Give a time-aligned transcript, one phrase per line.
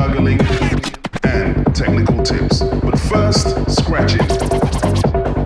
[0.00, 0.40] juggling,
[1.24, 2.60] and technical tips.
[2.62, 4.22] But first, scratching.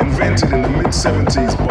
[0.00, 1.63] Invented in the mid 70s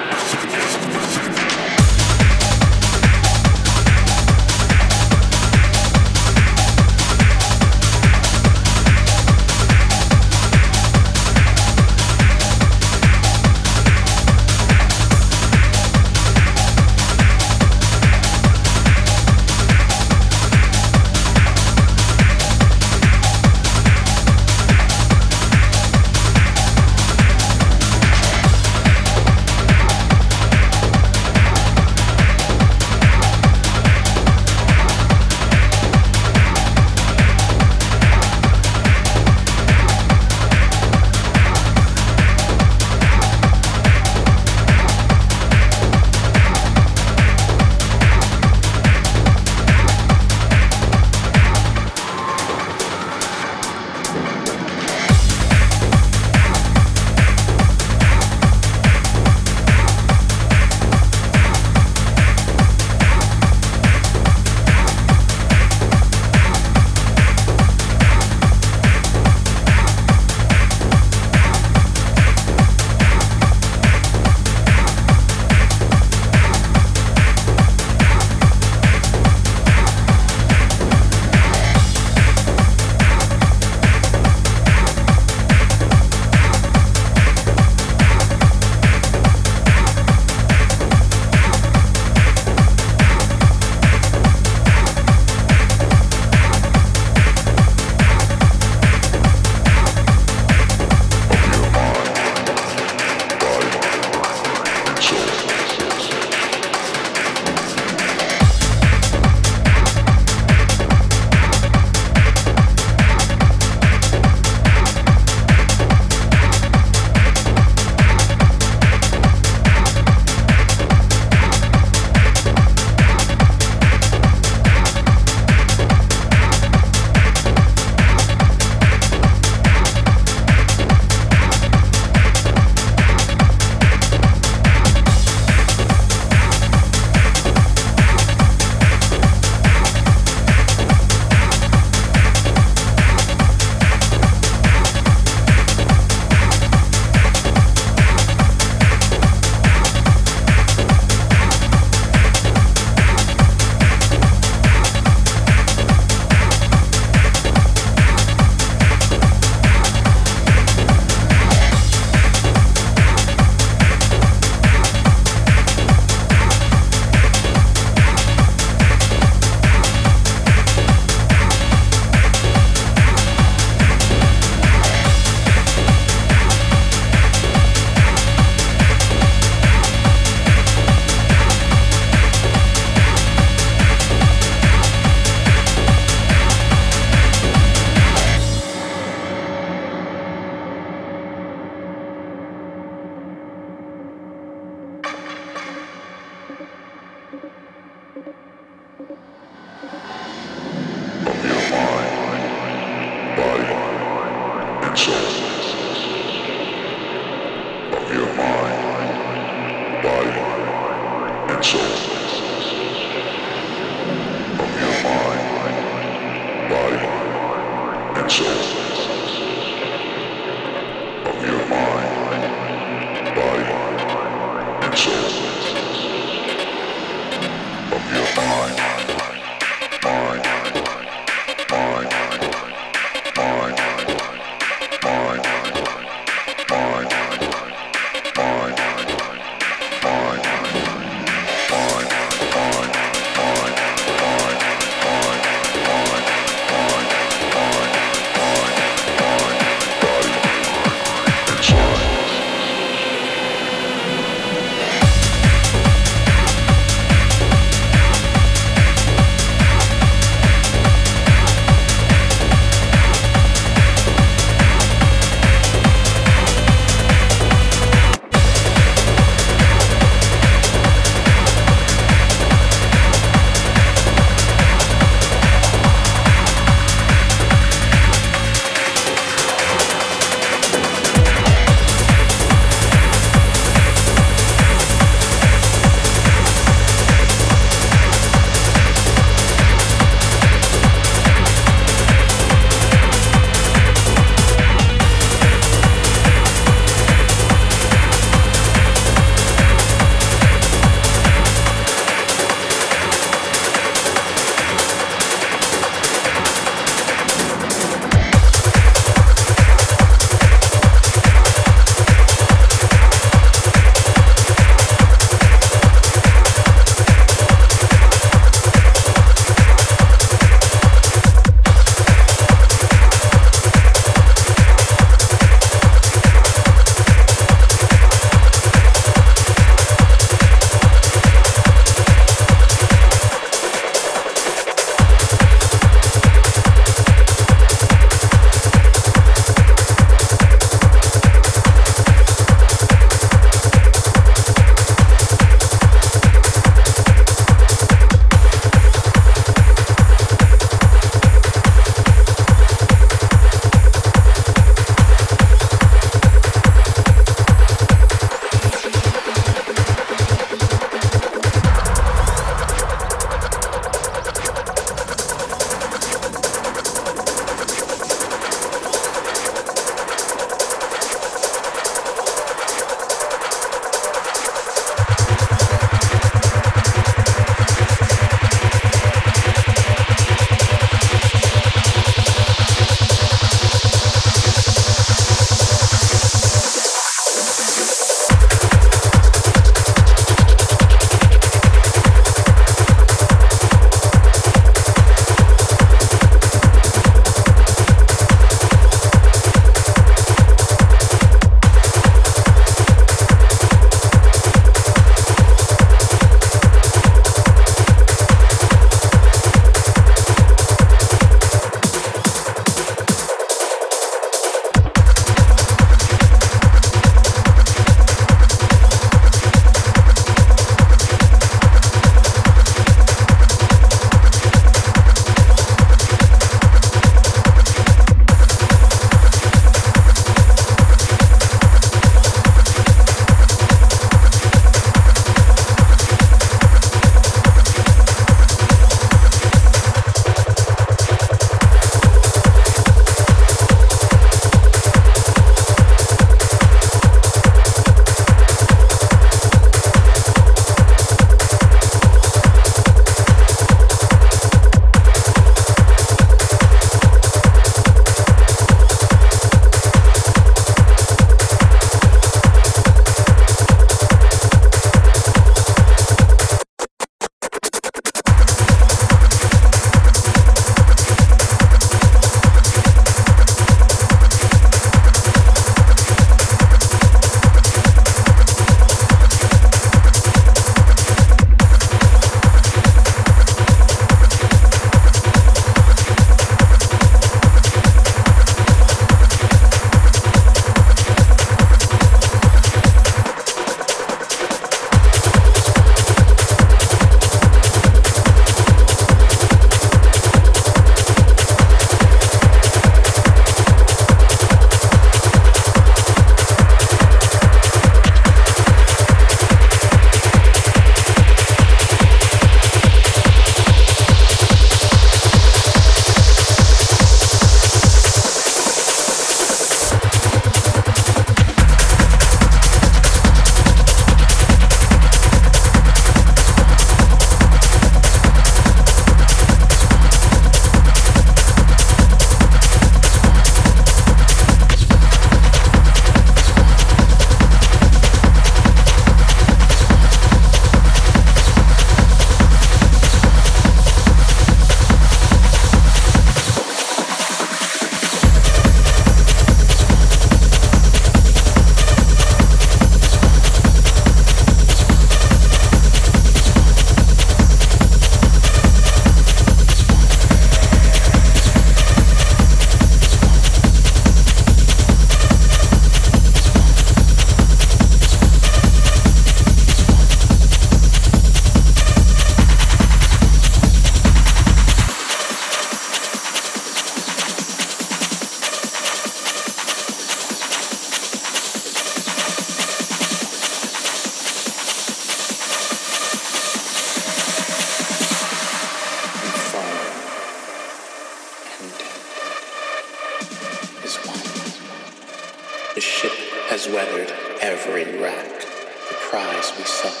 [599.63, 600.00] prize we